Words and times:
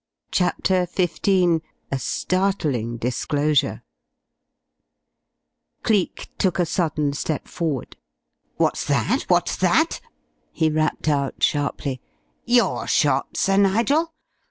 CHAPTER 0.31 0.87
XV 0.87 1.61
A 1.91 1.99
STARTLING 1.99 2.97
DISCLOSURE 2.97 3.83
Cleek 5.83 6.31
took 6.39 6.57
a 6.57 6.65
sudden 6.65 7.13
step 7.13 7.47
forward. 7.47 7.95
"What's 8.57 8.83
that? 8.85 9.25
What's 9.27 9.55
that?" 9.57 10.01
he 10.51 10.71
rapped 10.71 11.07
out, 11.07 11.43
sharply. 11.43 12.01
"Your 12.45 12.87
shot, 12.87 13.37
Sir 13.37 13.57
Nigel? 13.57 14.11